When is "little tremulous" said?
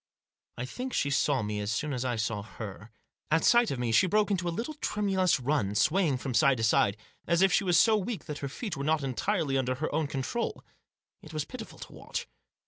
4.49-5.39